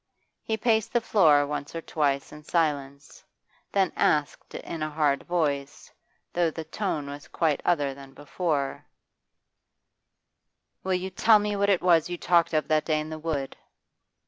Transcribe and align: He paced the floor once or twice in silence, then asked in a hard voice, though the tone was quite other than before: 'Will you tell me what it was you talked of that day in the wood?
He 0.41 0.57
paced 0.57 0.93
the 0.93 0.99
floor 0.99 1.45
once 1.45 1.75
or 1.75 1.81
twice 1.83 2.31
in 2.31 2.41
silence, 2.43 3.23
then 3.71 3.93
asked 3.95 4.55
in 4.55 4.81
a 4.81 4.89
hard 4.89 5.21
voice, 5.27 5.93
though 6.33 6.49
the 6.49 6.63
tone 6.63 7.05
was 7.05 7.27
quite 7.27 7.61
other 7.65 7.93
than 7.93 8.15
before: 8.15 8.83
'Will 10.83 10.95
you 10.95 11.11
tell 11.11 11.37
me 11.37 11.55
what 11.55 11.69
it 11.69 11.83
was 11.83 12.09
you 12.09 12.17
talked 12.17 12.55
of 12.55 12.67
that 12.67 12.85
day 12.85 12.99
in 12.99 13.11
the 13.11 13.19
wood? 13.19 13.55